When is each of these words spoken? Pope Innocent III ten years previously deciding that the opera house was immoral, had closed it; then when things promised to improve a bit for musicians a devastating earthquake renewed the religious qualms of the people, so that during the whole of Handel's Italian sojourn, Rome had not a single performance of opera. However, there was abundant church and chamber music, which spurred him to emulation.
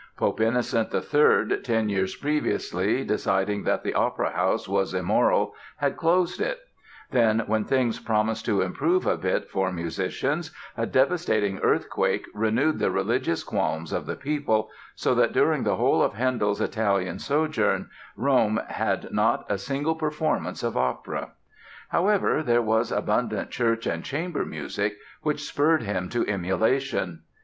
Pope 0.17 0.41
Innocent 0.41 0.91
III 0.91 1.57
ten 1.61 1.87
years 1.87 2.15
previously 2.15 3.03
deciding 3.03 3.65
that 3.65 3.83
the 3.83 3.93
opera 3.93 4.31
house 4.31 4.67
was 4.67 4.95
immoral, 4.95 5.53
had 5.77 5.95
closed 5.95 6.41
it; 6.41 6.57
then 7.11 7.43
when 7.45 7.65
things 7.65 7.99
promised 7.99 8.43
to 8.47 8.61
improve 8.61 9.05
a 9.05 9.15
bit 9.15 9.47
for 9.47 9.71
musicians 9.71 10.49
a 10.75 10.87
devastating 10.87 11.59
earthquake 11.59 12.25
renewed 12.33 12.79
the 12.79 12.89
religious 12.89 13.43
qualms 13.43 13.93
of 13.93 14.07
the 14.07 14.15
people, 14.15 14.71
so 14.95 15.13
that 15.13 15.33
during 15.33 15.61
the 15.61 15.75
whole 15.75 16.01
of 16.01 16.15
Handel's 16.15 16.59
Italian 16.61 17.19
sojourn, 17.19 17.87
Rome 18.15 18.59
had 18.69 19.11
not 19.11 19.45
a 19.51 19.59
single 19.59 19.93
performance 19.93 20.63
of 20.63 20.75
opera. 20.75 21.33
However, 21.89 22.41
there 22.41 22.63
was 22.63 22.91
abundant 22.91 23.51
church 23.51 23.85
and 23.85 24.03
chamber 24.03 24.45
music, 24.47 24.95
which 25.21 25.43
spurred 25.43 25.83
him 25.83 26.09
to 26.09 26.25
emulation. 26.25 27.21